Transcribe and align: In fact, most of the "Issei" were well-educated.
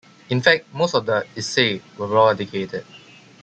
In 0.31 0.41
fact, 0.41 0.65
most 0.73 0.95
of 0.95 1.05
the 1.05 1.27
"Issei" 1.37 1.79
were 1.95 2.07
well-educated. 2.07 2.87